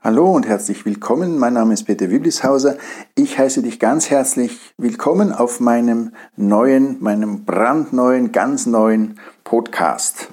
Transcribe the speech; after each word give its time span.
Hallo 0.00 0.30
und 0.30 0.46
herzlich 0.46 0.86
willkommen. 0.86 1.38
Mein 1.38 1.54
Name 1.54 1.74
ist 1.74 1.82
Peter 1.82 2.08
Wiblishauser. 2.08 2.76
Ich 3.16 3.36
heiße 3.36 3.62
dich 3.62 3.80
ganz 3.80 4.10
herzlich 4.10 4.72
willkommen 4.76 5.32
auf 5.32 5.58
meinem 5.58 6.12
neuen, 6.36 7.02
meinem 7.02 7.44
brandneuen, 7.44 8.30
ganz 8.30 8.66
neuen 8.66 9.18
Podcast. 9.42 10.28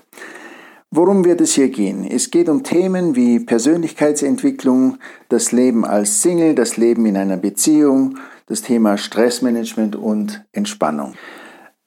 Worum 0.91 1.25
wird 1.25 1.41
es 1.41 1.53
hier 1.53 1.69
gehen? 1.69 2.05
Es 2.07 2.29
geht 2.29 2.47
um 2.47 2.61
Themen 2.61 3.15
wie 3.15 3.39
Persönlichkeitsentwicklung, 3.39 4.99
das 5.29 5.51
Leben 5.51 5.83
als 5.83 6.21
Single, 6.21 6.53
das 6.53 6.77
Leben 6.77 7.07
in 7.07 7.17
einer 7.17 7.37
Beziehung, 7.37 8.19
das 8.45 8.61
Thema 8.61 8.99
Stressmanagement 8.99 9.95
und 9.95 10.45
Entspannung. 10.51 11.15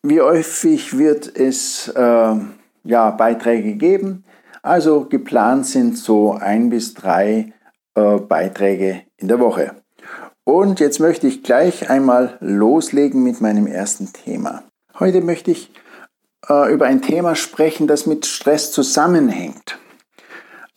Wie 0.02 0.20
häufig 0.20 0.98
wird 0.98 1.32
es 1.36 1.86
äh, 1.94 2.34
ja, 2.82 3.10
Beiträge 3.12 3.74
geben? 3.74 4.24
Also 4.62 5.04
geplant 5.04 5.66
sind 5.66 5.96
so 5.96 6.32
ein 6.32 6.70
bis 6.70 6.94
drei 6.94 7.52
Beiträge 8.18 9.02
in 9.16 9.28
der 9.28 9.40
Woche. 9.40 9.72
Und 10.44 10.80
jetzt 10.80 10.98
möchte 10.98 11.26
ich 11.26 11.42
gleich 11.42 11.90
einmal 11.90 12.38
loslegen 12.40 13.22
mit 13.22 13.40
meinem 13.40 13.66
ersten 13.66 14.12
Thema. 14.12 14.62
Heute 14.98 15.20
möchte 15.20 15.50
ich 15.50 15.70
äh, 16.48 16.72
über 16.72 16.86
ein 16.86 17.02
Thema 17.02 17.34
sprechen, 17.34 17.86
das 17.86 18.06
mit 18.06 18.26
Stress 18.26 18.72
zusammenhängt, 18.72 19.78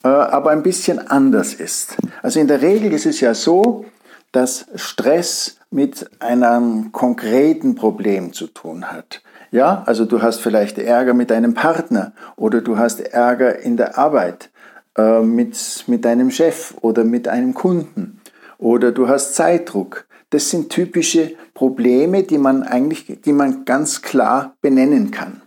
äh, 0.03 0.09
aber 0.09 0.51
ein 0.51 0.63
bisschen 0.63 0.99
anders 0.99 1.53
ist. 1.53 1.95
Also 2.21 2.39
in 2.39 2.47
der 2.47 2.61
Regel 2.61 2.91
ist 2.93 3.05
es 3.05 3.21
ja 3.21 3.33
so, 3.33 3.85
dass 4.31 4.65
Stress 4.75 5.57
mit 5.69 6.09
einem 6.21 6.91
konkreten 6.91 7.75
Problem 7.75 8.33
zu 8.33 8.47
tun 8.47 8.91
hat. 8.91 9.21
Ja, 9.51 9.83
also 9.85 10.05
du 10.05 10.21
hast 10.21 10.39
vielleicht 10.39 10.77
Ärger 10.77 11.13
mit 11.13 11.29
deinem 11.29 11.53
Partner 11.53 12.13
oder 12.35 12.61
du 12.61 12.77
hast 12.77 13.01
Ärger 13.01 13.59
in 13.59 13.75
der 13.75 13.97
Arbeit 13.97 14.49
äh, 14.97 15.21
mit, 15.21 15.85
mit 15.87 16.05
deinem 16.05 16.31
Chef 16.31 16.75
oder 16.81 17.03
mit 17.03 17.27
einem 17.27 17.53
Kunden 17.53 18.21
oder 18.57 18.91
du 18.91 19.07
hast 19.07 19.35
Zeitdruck. 19.35 20.05
Das 20.29 20.49
sind 20.49 20.69
typische 20.69 21.33
Probleme, 21.53 22.23
die 22.23 22.37
man 22.37 22.63
eigentlich, 22.63 23.19
die 23.25 23.33
man 23.33 23.65
ganz 23.65 24.01
klar 24.01 24.55
benennen 24.61 25.11
kann. 25.11 25.41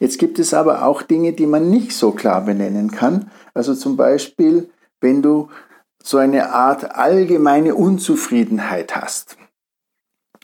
Jetzt 0.00 0.18
gibt 0.18 0.38
es 0.38 0.54
aber 0.54 0.84
auch 0.84 1.02
Dinge, 1.02 1.32
die 1.32 1.46
man 1.46 1.68
nicht 1.68 1.92
so 1.92 2.12
klar 2.12 2.44
benennen 2.44 2.90
kann. 2.90 3.30
Also 3.52 3.74
zum 3.74 3.96
Beispiel, 3.96 4.70
wenn 5.00 5.20
du 5.20 5.48
so 6.02 6.18
eine 6.18 6.50
Art 6.50 6.96
allgemeine 6.96 7.74
Unzufriedenheit 7.74 8.96
hast. 8.96 9.36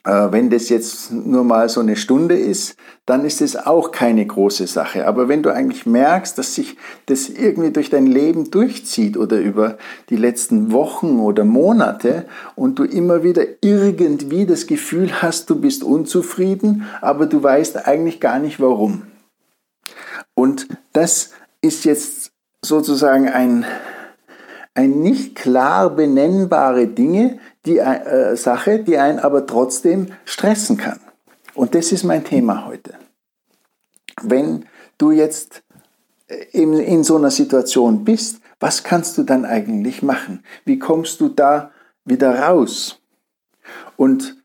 Äh, 0.05 0.29
wenn 0.31 0.49
das 0.51 0.69
jetzt 0.69 1.13
nur 1.13 1.45
mal 1.45 1.69
so 1.69 1.81
eine 1.81 1.97
Stunde 1.97 2.39
ist, 2.39 2.77
dann 3.05 3.25
ist 3.25 3.43
es 3.43 3.57
auch 3.57 3.91
keine 3.93 4.25
große 4.25 4.67
Sache. 4.67 5.07
Aber 5.07 5.29
wenn 5.29 5.43
du 5.43 5.53
eigentlich 5.53 5.85
merkst, 5.85 6.39
dass 6.39 6.55
sich 6.55 6.77
das 7.07 7.29
irgendwie 7.29 7.71
durch 7.71 7.91
dein 7.91 8.07
Leben 8.07 8.51
durchzieht 8.51 9.17
oder 9.17 9.39
über 9.39 9.77
die 10.09 10.17
letzten 10.17 10.73
Wochen 10.73 11.19
oder 11.19 11.45
Monate 11.45 12.27
und 12.57 12.79
du 12.79 12.85
immer 12.85 13.23
wieder 13.23 13.43
irgendwie 13.61 14.47
das 14.47 14.67
Gefühl 14.67 15.23
hast, 15.23 15.51
du 15.51 15.57
bist 15.61 15.85
unzufrieden, 15.85 16.87
aber 17.01 17.27
du 17.27 17.43
weißt 17.43 17.87
eigentlich 17.87 18.21
gar 18.21 18.39
nicht 18.39 18.61
warum. 18.61 19.03
Und 20.35 20.69
das 20.93 21.33
ist 21.61 21.85
jetzt 21.85 22.33
sozusagen 22.65 23.29
ein, 23.29 23.67
ein 24.75 25.01
nicht 25.01 25.35
klar 25.35 25.91
benennbare 25.91 26.87
Dinge, 26.87 27.39
die 27.67 27.79
äh, 27.79 28.37
Sache, 28.37 28.83
die 28.83 28.99
einen 28.99 29.19
aber 29.19 29.47
trotzdem 29.47 30.09
stressen 30.25 30.77
kann. 30.77 31.01
Und 31.55 31.75
das 31.75 31.93
ist 31.93 32.05
mein 32.05 32.25
Thema 32.25 32.67
heute. 32.67 32.95
Wenn 34.23 34.67
du 34.99 35.11
jetzt 35.11 35.63
in, 36.53 36.75
äh, 36.75 36.83
in 36.85 37.05
so 37.05 37.17
einer 37.17 37.31
Situation 37.31 38.05
bist, 38.05 38.41
was 38.61 38.85
kannst 38.85 39.17
du 39.19 39.23
dann 39.23 39.45
eigentlich 39.45 40.03
machen? 40.03 40.45
Wie 40.65 40.79
kommst 40.79 41.21
du 41.21 41.29
da 41.29 41.73
wieder 42.05 42.39
raus? 42.41 43.01
Und 43.97 44.37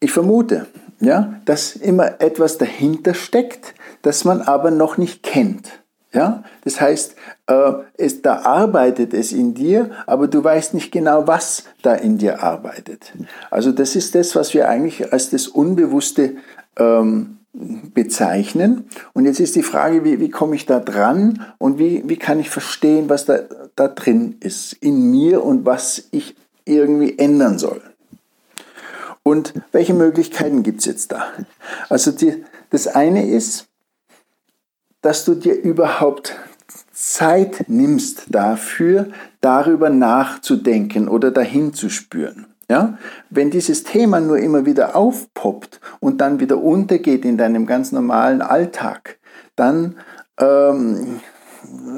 ich 0.00 0.12
vermute, 0.12 0.66
ja, 1.00 1.40
dass 1.44 1.76
immer 1.76 2.20
etwas 2.20 2.58
dahinter 2.58 3.14
steckt, 3.14 3.74
das 4.02 4.24
man 4.24 4.40
aber 4.40 4.70
noch 4.70 4.98
nicht 4.98 5.22
kennt. 5.22 5.84
Ja? 6.12 6.44
Das 6.64 6.80
heißt, 6.80 7.14
äh, 7.46 7.72
es, 7.96 8.22
da 8.22 8.40
arbeitet 8.40 9.14
es 9.14 9.32
in 9.32 9.54
dir, 9.54 9.90
aber 10.06 10.28
du 10.28 10.42
weißt 10.42 10.74
nicht 10.74 10.92
genau, 10.92 11.26
was 11.26 11.64
da 11.82 11.94
in 11.94 12.18
dir 12.18 12.42
arbeitet. 12.42 13.12
Also 13.50 13.72
das 13.72 13.96
ist 13.96 14.14
das, 14.14 14.34
was 14.34 14.54
wir 14.54 14.68
eigentlich 14.68 15.12
als 15.12 15.30
das 15.30 15.46
Unbewusste 15.48 16.36
ähm, 16.78 17.38
bezeichnen. 17.52 18.88
Und 19.14 19.24
jetzt 19.24 19.40
ist 19.40 19.56
die 19.56 19.62
Frage, 19.62 20.04
wie, 20.04 20.20
wie 20.20 20.30
komme 20.30 20.56
ich 20.56 20.66
da 20.66 20.80
dran 20.80 21.44
und 21.58 21.78
wie, 21.78 22.02
wie 22.06 22.16
kann 22.16 22.38
ich 22.38 22.50
verstehen, 22.50 23.08
was 23.08 23.24
da, 23.24 23.40
da 23.74 23.88
drin 23.88 24.36
ist 24.40 24.74
in 24.74 25.10
mir 25.10 25.42
und 25.42 25.64
was 25.64 26.08
ich 26.10 26.36
irgendwie 26.64 27.18
ändern 27.18 27.58
soll. 27.58 27.80
Und 29.22 29.54
welche 29.72 29.94
Möglichkeiten 29.94 30.62
gibt 30.62 30.80
es 30.80 30.86
jetzt 30.86 31.12
da? 31.12 31.26
Also 31.88 32.12
die, 32.12 32.44
das 32.70 32.86
eine 32.86 33.26
ist, 33.26 33.66
dass 35.06 35.24
du 35.24 35.36
dir 35.36 35.54
überhaupt 35.54 36.34
Zeit 36.92 37.66
nimmst 37.68 38.24
dafür, 38.28 39.06
darüber 39.40 39.88
nachzudenken 39.88 41.06
oder 41.06 41.30
dahin 41.30 41.72
zu 41.72 41.90
spüren. 41.90 42.46
Ja? 42.68 42.98
Wenn 43.30 43.52
dieses 43.52 43.84
Thema 43.84 44.18
nur 44.18 44.38
immer 44.38 44.66
wieder 44.66 44.96
aufpoppt 44.96 45.80
und 46.00 46.20
dann 46.20 46.40
wieder 46.40 46.58
untergeht 46.58 47.24
in 47.24 47.38
deinem 47.38 47.66
ganz 47.66 47.92
normalen 47.92 48.42
Alltag, 48.42 49.18
dann 49.54 49.94
ähm, 50.40 51.20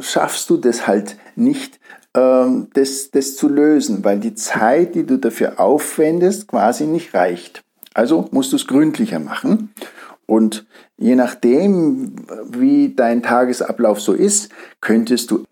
schaffst 0.02 0.50
du 0.50 0.58
das 0.58 0.86
halt 0.86 1.16
nicht, 1.34 1.80
ähm, 2.12 2.69
das, 2.75 3.10
das 3.10 3.36
zu 3.36 3.48
lösen, 3.48 4.04
weil 4.04 4.20
die 4.20 4.34
Zeit, 4.34 4.94
die 4.94 5.06
du 5.06 5.16
dafür 5.16 5.58
aufwendest, 5.58 6.46
quasi 6.48 6.86
nicht 6.86 7.14
reicht. 7.14 7.64
Also 7.94 8.28
musst 8.32 8.52
du 8.52 8.56
es 8.56 8.66
gründlicher 8.66 9.19
machen. 9.19 9.72
Und 10.26 10.66
je 10.98 11.14
nachdem, 11.14 12.16
wie 12.50 12.94
dein 12.94 13.22
Tagesablauf 13.22 14.00
so 14.00 14.12
ist, 14.12 14.50
könntest 14.81 15.31
du, 15.31 15.44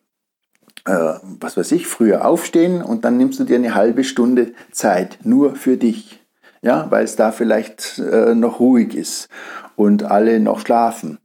äh, 0.85 1.15
was 1.41 1.57
weiß 1.57 1.73
ich, 1.73 1.87
früher 1.87 2.27
aufstehen 2.27 2.83
und 2.83 3.05
dann 3.05 3.17
nimmst 3.17 3.41
du 3.41 3.45
dir 3.45 3.57
eine 3.57 3.75
halbe 3.75 4.05
Stunde 4.05 4.53
Zeit 4.73 5.19
nur 5.23 5.55
für 5.55 5.77
dich. 5.77 6.21
Ja, 6.63 6.91
weil 6.91 7.05
es 7.05 7.15
da 7.15 7.31
vielleicht 7.31 7.99
äh, 7.99 8.35
noch 8.35 8.59
ruhig 8.59 8.97
ist 8.97 9.29
und 9.77 10.03
alle 10.03 10.41
noch 10.41 10.59
schlafen. 10.59 11.19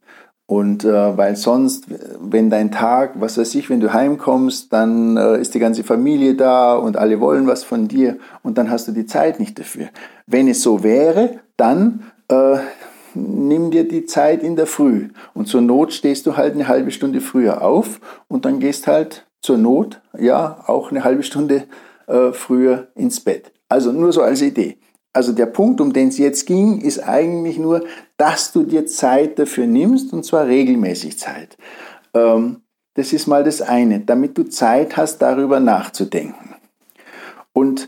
Und 0.45 0.83
äh, 0.83 1.17
weil 1.17 1.35
sonst, 1.35 1.85
wenn 2.19 2.49
dein 2.49 2.71
Tag, 2.71 3.13
was 3.15 3.37
weiß 3.37 3.55
ich, 3.55 3.69
wenn 3.69 3.79
du 3.79 3.93
heimkommst, 3.93 4.71
dann 4.71 5.15
äh, 5.15 5.39
ist 5.39 5.55
die 5.55 5.59
ganze 5.59 5.83
Familie 5.83 6.35
da 6.35 6.75
und 6.75 6.97
alle 6.97 7.21
wollen 7.21 7.47
was 7.47 7.63
von 7.63 7.87
dir 7.87 8.17
und 8.43 8.57
dann 8.57 8.69
hast 8.69 8.87
du 8.87 8.91
die 8.91 9.05
Zeit 9.05 9.39
nicht 9.39 9.57
dafür. 9.57 9.87
Wenn 10.27 10.49
es 10.49 10.61
so 10.61 10.83
wäre, 10.83 11.39
dann 11.55 12.03
äh, 12.27 12.57
nimm 13.13 13.71
dir 13.71 13.87
die 13.87 14.05
Zeit 14.05 14.43
in 14.43 14.55
der 14.55 14.67
Früh. 14.67 15.09
Und 15.33 15.47
zur 15.47 15.61
Not 15.61 15.93
stehst 15.93 16.25
du 16.25 16.37
halt 16.37 16.53
eine 16.53 16.67
halbe 16.67 16.91
Stunde 16.91 17.21
früher 17.21 17.61
auf 17.61 17.99
und 18.27 18.45
dann 18.45 18.59
gehst 18.59 18.87
halt 18.87 19.27
zur 19.41 19.57
Not, 19.57 20.01
ja, 20.17 20.63
auch 20.67 20.91
eine 20.91 21.03
halbe 21.03 21.23
Stunde 21.23 21.63
äh, 22.07 22.31
früher 22.31 22.87
ins 22.95 23.19
Bett. 23.19 23.51
Also 23.69 23.91
nur 23.91 24.13
so 24.13 24.21
als 24.21 24.41
Idee. 24.41 24.77
Also 25.13 25.33
der 25.33 25.47
Punkt, 25.47 25.81
um 25.81 25.91
den 25.91 26.07
es 26.07 26.17
jetzt 26.17 26.45
ging, 26.45 26.79
ist 26.79 26.99
eigentlich 26.99 27.57
nur, 27.57 27.83
dass 28.17 28.53
du 28.53 28.63
dir 28.63 28.85
Zeit 28.85 29.39
dafür 29.39 29.67
nimmst 29.67 30.13
und 30.13 30.23
zwar 30.23 30.47
regelmäßig 30.47 31.19
Zeit. 31.19 31.57
Ähm, 32.13 32.61
das 32.93 33.13
ist 33.13 33.27
mal 33.27 33.43
das 33.43 33.61
eine, 33.61 34.01
damit 34.01 34.37
du 34.37 34.43
Zeit 34.43 34.97
hast, 34.97 35.19
darüber 35.19 35.59
nachzudenken. 35.59 36.55
Und 37.53 37.87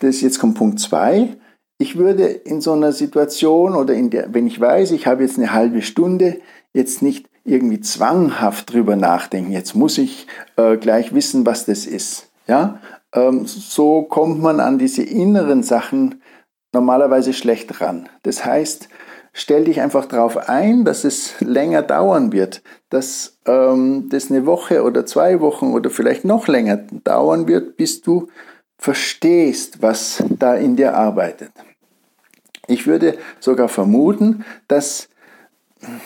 das 0.00 0.20
jetzt 0.20 0.38
kommt 0.38 0.56
Punkt 0.56 0.80
zwei 0.80 1.36
ich 1.80 1.96
würde 1.96 2.26
in 2.26 2.60
so 2.60 2.72
einer 2.72 2.92
Situation 2.92 3.74
oder 3.74 3.94
in 3.94 4.10
der, 4.10 4.34
wenn 4.34 4.46
ich 4.46 4.60
weiß, 4.60 4.90
ich 4.90 5.06
habe 5.06 5.22
jetzt 5.22 5.38
eine 5.38 5.54
halbe 5.54 5.80
Stunde, 5.80 6.38
jetzt 6.74 7.00
nicht 7.00 7.26
irgendwie 7.42 7.80
zwanghaft 7.80 8.70
drüber 8.70 8.96
nachdenken. 8.96 9.50
Jetzt 9.50 9.74
muss 9.74 9.96
ich 9.96 10.26
äh, 10.56 10.76
gleich 10.76 11.14
wissen, 11.14 11.46
was 11.46 11.64
das 11.64 11.86
ist. 11.86 12.28
Ja, 12.46 12.80
ähm, 13.14 13.46
so 13.46 14.02
kommt 14.02 14.42
man 14.42 14.60
an 14.60 14.78
diese 14.78 15.02
inneren 15.02 15.62
Sachen 15.62 16.20
normalerweise 16.74 17.32
schlecht 17.32 17.80
ran. 17.80 18.10
Das 18.24 18.44
heißt, 18.44 18.90
stell 19.32 19.64
dich 19.64 19.80
einfach 19.80 20.04
darauf 20.04 20.36
ein, 20.36 20.84
dass 20.84 21.04
es 21.04 21.40
länger 21.40 21.80
dauern 21.80 22.30
wird, 22.30 22.62
dass 22.90 23.38
ähm, 23.46 24.10
das 24.10 24.30
eine 24.30 24.44
Woche 24.44 24.84
oder 24.84 25.06
zwei 25.06 25.40
Wochen 25.40 25.72
oder 25.72 25.88
vielleicht 25.88 26.26
noch 26.26 26.46
länger 26.46 26.76
dauern 26.76 27.48
wird, 27.48 27.78
bis 27.78 28.02
du 28.02 28.28
verstehst, 28.76 29.80
was 29.80 30.22
da 30.28 30.54
in 30.54 30.76
dir 30.76 30.94
arbeitet. 30.94 31.52
Ich 32.66 32.86
würde 32.86 33.18
sogar 33.40 33.68
vermuten, 33.68 34.44
dass 34.68 35.08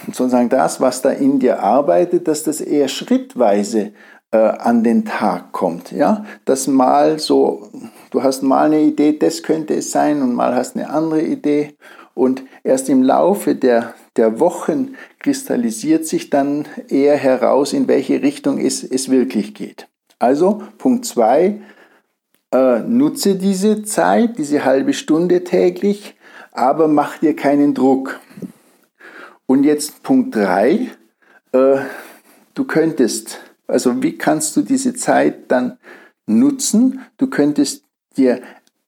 sozusagen 0.06 0.48
das, 0.48 0.80
was 0.80 1.02
da 1.02 1.10
in 1.10 1.38
dir 1.40 1.60
arbeitet, 1.60 2.28
dass 2.28 2.44
das 2.44 2.60
eher 2.60 2.88
schrittweise 2.88 3.92
äh, 4.30 4.36
an 4.36 4.84
den 4.84 5.04
Tag 5.04 5.52
kommt. 5.52 5.92
Ja, 5.92 6.24
dass 6.44 6.66
mal 6.66 7.18
so, 7.18 7.68
du 8.10 8.22
hast 8.22 8.42
mal 8.42 8.66
eine 8.66 8.80
Idee, 8.80 9.18
das 9.18 9.42
könnte 9.42 9.74
es 9.74 9.90
sein, 9.90 10.22
und 10.22 10.34
mal 10.34 10.54
hast 10.54 10.76
eine 10.76 10.90
andere 10.90 11.22
Idee. 11.22 11.74
Und 12.14 12.44
erst 12.62 12.88
im 12.88 13.02
Laufe 13.02 13.56
der, 13.56 13.94
der 14.16 14.38
Wochen 14.38 14.94
kristallisiert 15.18 16.06
sich 16.06 16.30
dann 16.30 16.66
eher 16.88 17.16
heraus, 17.16 17.72
in 17.72 17.88
welche 17.88 18.22
Richtung 18.22 18.58
es, 18.58 18.84
es 18.84 19.10
wirklich 19.10 19.54
geht. 19.54 19.88
Also 20.20 20.62
Punkt 20.78 21.04
2, 21.04 21.60
äh, 22.52 22.78
nutze 22.80 23.34
diese 23.34 23.82
Zeit, 23.82 24.38
diese 24.38 24.64
halbe 24.64 24.92
Stunde 24.92 25.42
täglich, 25.42 26.13
aber 26.54 26.88
mach 26.88 27.18
dir 27.18 27.36
keinen 27.36 27.74
Druck. 27.74 28.20
Und 29.44 29.64
jetzt 29.64 30.02
Punkt 30.02 30.34
3, 30.34 30.88
äh, 31.52 31.76
du 32.54 32.64
könntest, 32.64 33.40
also 33.66 34.02
wie 34.02 34.16
kannst 34.16 34.56
du 34.56 34.62
diese 34.62 34.94
Zeit 34.94 35.50
dann 35.50 35.76
nutzen? 36.26 37.00
Du 37.18 37.26
könntest 37.26 37.84
dir 38.16 38.40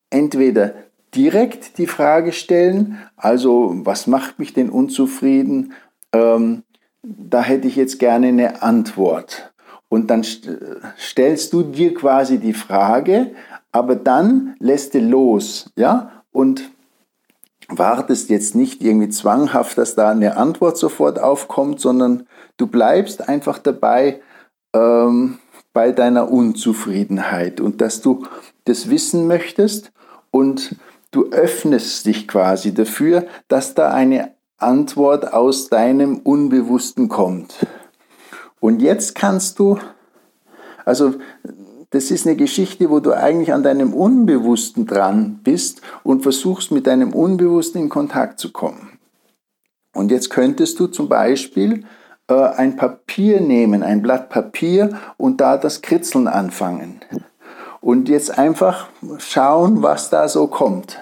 entweder 0.09 0.75
direkt 1.15 1.77
die 1.77 1.87
Frage 1.87 2.33
stellen, 2.33 2.99
also 3.17 3.73
was 3.85 4.07
macht 4.07 4.39
mich 4.39 4.55
denn 4.55 4.71
unzufrieden? 4.71 5.75
Ähm, 6.13 6.63
da 7.03 7.43
hätte 7.43 7.69
ich 7.69 7.77
jetzt 7.77 7.99
gerne 7.99 8.29
eine 8.29 8.63
Antwort. 8.63 9.53
Und 9.89 10.11
dann 10.11 10.25
stellst 10.99 11.53
du 11.53 11.63
dir 11.63 11.95
quasi 11.95 12.39
die 12.39 12.55
Frage, 12.55 13.33
aber 13.73 13.97
dann 13.97 14.55
lässt 14.59 14.95
du 14.95 15.01
los, 15.01 15.71
ja, 15.77 16.23
und 16.33 16.71
wartest 17.69 18.31
jetzt 18.31 18.55
nicht 18.55 18.83
irgendwie 18.83 19.09
zwanghaft, 19.09 19.79
dass 19.79 19.95
da 19.95 20.11
eine 20.11 20.37
Antwort 20.37 20.77
sofort 20.77 21.19
aufkommt, 21.19 21.81
sondern 21.81 22.27
du 22.57 22.67
bleibst 22.67 23.29
einfach 23.29 23.59
dabei 23.59 24.21
ähm, 24.73 25.39
bei 25.73 25.93
deiner 25.93 26.31
Unzufriedenheit 26.31 27.61
und 27.61 27.81
dass 27.81 28.01
du 28.01 28.25
das 28.65 28.89
wissen 28.89 29.27
möchtest 29.27 29.93
und 30.31 30.77
du 31.11 31.31
öffnest 31.31 32.07
dich 32.07 32.29
quasi 32.29 32.73
dafür, 32.73 33.27
dass 33.49 33.75
da 33.75 33.91
eine 33.91 34.33
Antwort 34.59 35.33
aus 35.33 35.69
deinem 35.69 36.19
Unbewussten 36.19 37.09
kommt. 37.09 37.67
Und 38.61 38.81
jetzt 38.81 39.15
kannst 39.15 39.59
du, 39.59 39.79
also 40.85 41.15
das 41.91 42.11
ist 42.11 42.27
eine 42.27 42.37
Geschichte, 42.37 42.91
wo 42.91 43.01
du 43.01 43.13
eigentlich 43.13 43.53
an 43.53 43.63
deinem 43.63 43.95
Unbewussten 43.95 44.87
dran 44.87 45.41
bist 45.43 45.83
und 46.03 46.23
versuchst 46.23 46.71
mit 46.71 46.87
deinem 46.87 47.13
Unbewussten 47.13 47.81
in 47.81 47.89
Kontakt 47.89 48.39
zu 48.39 48.53
kommen. 48.53 48.99
Und 49.95 50.11
jetzt 50.11 50.31
könntest 50.31 50.79
du 50.79 50.89
zum 50.89 51.09
Beispiel 51.09 51.85
äh, 52.29 52.35
ein 52.35 52.77
Papier 52.77 53.41
nehmen, 53.41 53.83
ein 53.83 54.03
Blatt 54.03 54.29
Papier 54.29 54.99
und 55.17 55.41
da 55.41 55.57
das 55.57 55.81
Kritzeln 55.81 56.29
anfangen. 56.29 57.01
Und 57.81 58.09
jetzt 58.09 58.37
einfach 58.37 58.89
schauen, 59.19 59.83
was 59.83 60.11
da 60.11 60.29
so 60.29 60.49
kommt. 60.49 60.99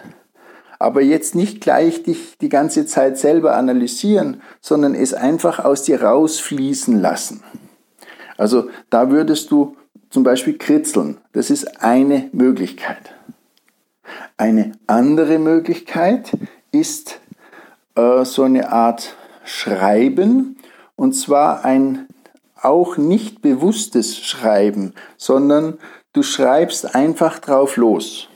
Aber 0.78 1.00
jetzt 1.00 1.34
nicht 1.34 1.60
gleich 1.60 2.02
dich 2.02 2.36
die 2.38 2.50
ganze 2.50 2.84
Zeit 2.84 3.16
selber 3.16 3.56
analysieren, 3.56 4.42
sondern 4.60 4.94
es 4.94 5.14
einfach 5.14 5.64
aus 5.64 5.82
dir 5.82 6.02
rausfließen 6.02 7.00
lassen. 7.00 7.42
Also 8.36 8.68
da 8.90 9.10
würdest 9.10 9.50
du 9.50 9.76
zum 10.10 10.22
Beispiel 10.22 10.58
kritzeln. 10.58 11.18
Das 11.32 11.50
ist 11.50 11.82
eine 11.82 12.28
Möglichkeit. 12.32 13.14
Eine 14.36 14.72
andere 14.86 15.38
Möglichkeit 15.38 16.32
ist 16.72 17.20
äh, 17.94 18.24
so 18.24 18.42
eine 18.42 18.70
Art 18.70 19.16
Schreiben 19.44 20.56
und 20.96 21.12
zwar 21.14 21.64
ein 21.64 22.06
auch 22.60 22.96
nicht 22.96 23.42
bewusstes 23.42 24.18
Schreiben, 24.18 24.94
sondern 25.16 25.78
du 26.12 26.22
schreibst 26.22 26.94
einfach 26.94 27.38
drauf 27.38 27.76
los. 27.76 28.28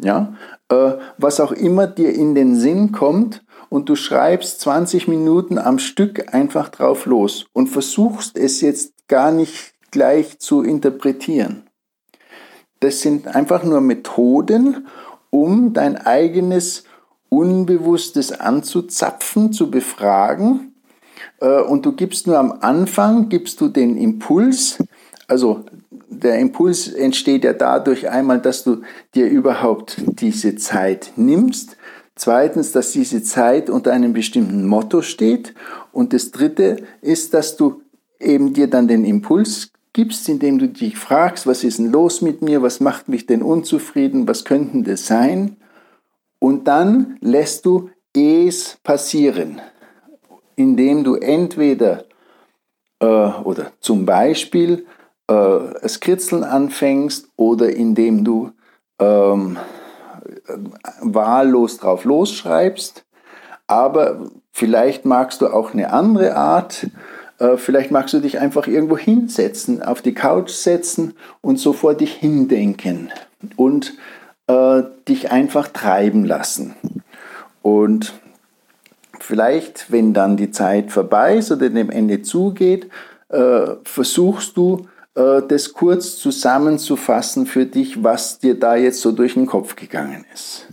Ja, 0.00 0.34
äh, 0.68 0.92
was 1.16 1.40
auch 1.40 1.52
immer 1.52 1.86
dir 1.86 2.14
in 2.14 2.34
den 2.34 2.56
Sinn 2.56 2.92
kommt 2.92 3.44
und 3.68 3.88
du 3.88 3.96
schreibst 3.96 4.60
20 4.60 5.08
Minuten 5.08 5.58
am 5.58 5.78
Stück 5.78 6.34
einfach 6.34 6.68
drauf 6.68 7.06
los 7.06 7.46
und 7.52 7.68
versuchst 7.68 8.36
es 8.36 8.60
jetzt 8.60 8.92
gar 9.08 9.30
nicht 9.30 9.74
gleich 9.90 10.38
zu 10.38 10.62
interpretieren. 10.62 11.64
Das 12.80 13.00
sind 13.00 13.26
einfach 13.28 13.64
nur 13.64 13.80
Methoden, 13.80 14.86
um 15.30 15.72
dein 15.72 15.96
eigenes 15.96 16.84
Unbewusstes 17.28 18.32
anzuzapfen, 18.32 19.52
zu 19.52 19.70
befragen. 19.70 20.74
Äh, 21.40 21.62
und 21.62 21.84
du 21.84 21.92
gibst 21.92 22.26
nur 22.26 22.38
am 22.38 22.52
Anfang, 22.60 23.28
gibst 23.28 23.60
du 23.60 23.68
den 23.68 23.96
Impuls, 23.96 24.78
also 25.26 25.64
der 26.08 26.38
Impuls 26.38 26.88
entsteht 26.88 27.44
ja 27.44 27.52
dadurch 27.52 28.08
einmal, 28.08 28.40
dass 28.40 28.64
du 28.64 28.82
dir 29.14 29.28
überhaupt 29.28 30.02
diese 30.20 30.56
Zeit 30.56 31.12
nimmst. 31.16 31.76
Zweitens, 32.16 32.72
dass 32.72 32.92
diese 32.92 33.22
Zeit 33.22 33.70
unter 33.70 33.92
einem 33.92 34.12
bestimmten 34.12 34.66
Motto 34.66 35.02
steht. 35.02 35.54
Und 35.92 36.12
das 36.12 36.32
Dritte 36.32 36.78
ist, 37.02 37.34
dass 37.34 37.56
du 37.56 37.82
eben 38.18 38.54
dir 38.54 38.68
dann 38.68 38.88
den 38.88 39.04
Impuls 39.04 39.70
gibst, 39.98 40.28
indem 40.28 40.60
du 40.60 40.68
dich 40.68 40.96
fragst, 40.96 41.44
was 41.48 41.64
ist 41.64 41.80
denn 41.80 41.90
los 41.90 42.22
mit 42.22 42.40
mir, 42.40 42.62
was 42.62 42.78
macht 42.78 43.08
mich 43.08 43.26
denn 43.26 43.42
unzufrieden, 43.42 44.28
was 44.28 44.44
könnten 44.44 44.84
das 44.84 45.08
sein? 45.08 45.56
Und 46.38 46.68
dann 46.68 47.16
lässt 47.20 47.66
du 47.66 47.90
es 48.14 48.78
passieren, 48.84 49.60
indem 50.54 51.02
du 51.02 51.16
entweder 51.16 52.04
äh, 53.00 53.06
oder 53.06 53.72
zum 53.80 54.06
Beispiel 54.06 54.86
äh, 55.26 55.58
das 55.82 55.98
Kritzeln 55.98 56.44
anfängst 56.44 57.30
oder 57.34 57.68
indem 57.68 58.22
du 58.22 58.52
ähm, 59.00 59.58
wahllos 61.00 61.78
drauf 61.78 62.04
losschreibst. 62.04 63.04
Aber 63.66 64.30
vielleicht 64.52 65.04
magst 65.04 65.40
du 65.40 65.48
auch 65.48 65.72
eine 65.72 65.92
andere 65.92 66.36
Art, 66.36 66.86
vielleicht 67.56 67.90
magst 67.90 68.14
du 68.14 68.18
dich 68.18 68.40
einfach 68.40 68.66
irgendwo 68.66 68.98
hinsetzen, 68.98 69.82
auf 69.82 70.02
die 70.02 70.14
Couch 70.14 70.50
setzen 70.50 71.14
und 71.40 71.58
so 71.58 71.72
vor 71.72 71.94
dich 71.94 72.14
hindenken 72.14 73.10
und 73.56 73.94
äh, 74.48 74.82
dich 75.06 75.30
einfach 75.30 75.68
treiben 75.68 76.24
lassen. 76.24 76.74
Und 77.62 78.14
vielleicht, 79.20 79.92
wenn 79.92 80.14
dann 80.14 80.36
die 80.36 80.50
Zeit 80.50 80.90
vorbei 80.90 81.36
ist 81.36 81.52
oder 81.52 81.68
dem 81.68 81.90
Ende 81.90 82.22
zugeht, 82.22 82.88
äh, 83.28 83.66
versuchst 83.84 84.56
du, 84.56 84.86
äh, 85.14 85.42
das 85.46 85.72
kurz 85.72 86.16
zusammenzufassen 86.16 87.46
für 87.46 87.66
dich, 87.66 88.02
was 88.02 88.38
dir 88.38 88.58
da 88.58 88.76
jetzt 88.76 89.00
so 89.00 89.12
durch 89.12 89.34
den 89.34 89.46
Kopf 89.46 89.76
gegangen 89.76 90.24
ist. 90.32 90.66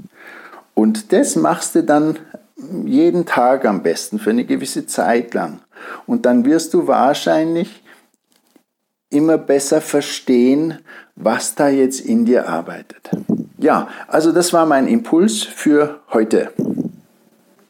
Und 0.73 1.11
das 1.11 1.35
machst 1.35 1.75
du 1.75 1.83
dann 1.83 2.17
jeden 2.85 3.25
Tag 3.25 3.65
am 3.65 3.83
besten 3.83 4.19
für 4.19 4.29
eine 4.29 4.45
gewisse 4.45 4.85
Zeit 4.85 5.33
lang. 5.33 5.59
Und 6.05 6.25
dann 6.25 6.45
wirst 6.45 6.73
du 6.73 6.87
wahrscheinlich 6.87 7.83
immer 9.09 9.37
besser 9.37 9.81
verstehen, 9.81 10.79
was 11.15 11.55
da 11.55 11.69
jetzt 11.69 12.01
in 12.01 12.25
dir 12.25 12.49
arbeitet. 12.49 13.09
Ja, 13.57 13.87
also 14.07 14.31
das 14.31 14.51
war 14.51 14.65
mein 14.65 14.87
Impuls 14.87 15.43
für 15.43 16.01
heute. 16.11 16.51